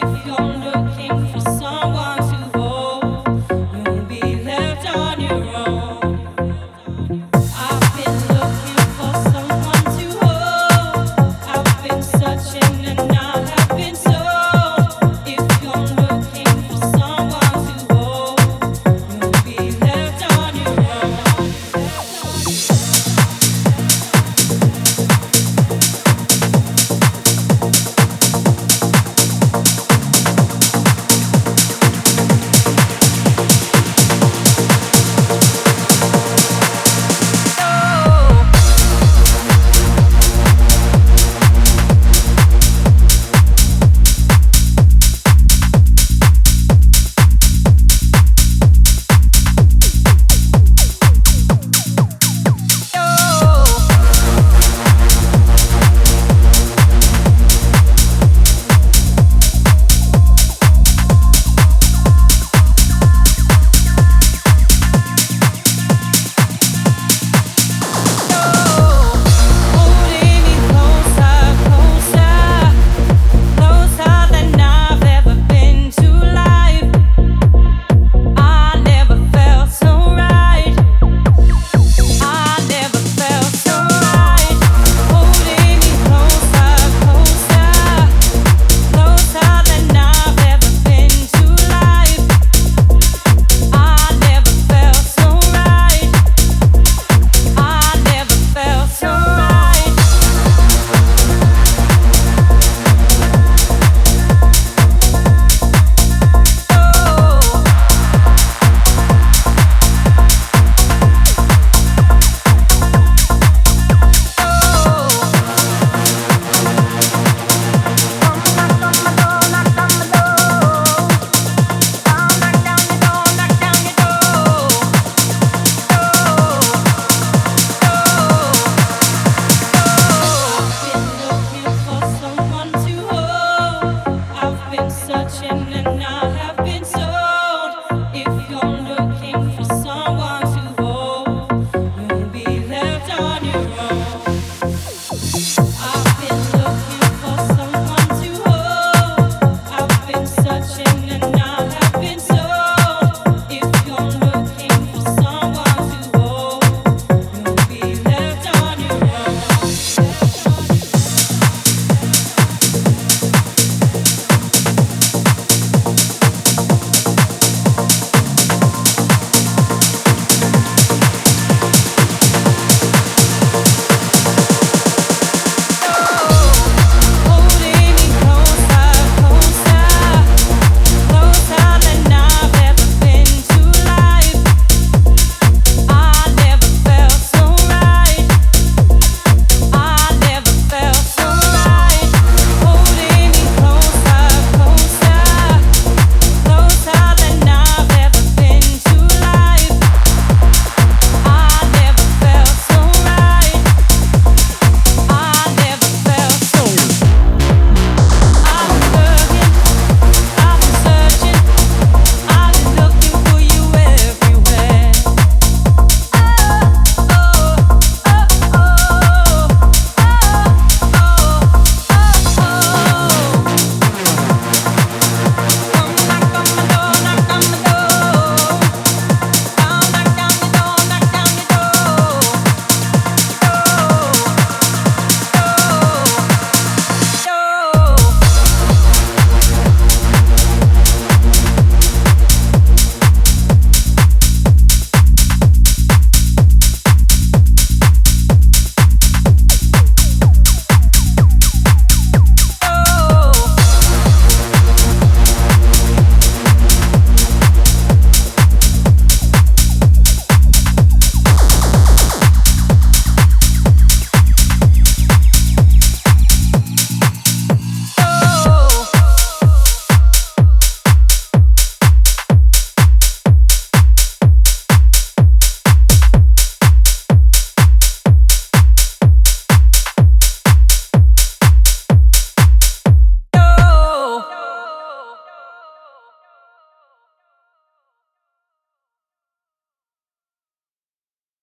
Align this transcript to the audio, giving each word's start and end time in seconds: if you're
if 0.00 0.26
you're 0.26 0.57